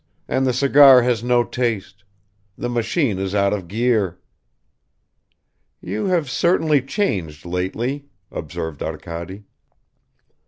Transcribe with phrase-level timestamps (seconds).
[0.27, 2.03] and the cigar has no taste.
[2.57, 4.17] The machine is out of gear."
[5.79, 9.43] "You have certainly changed lately," observed Arkady.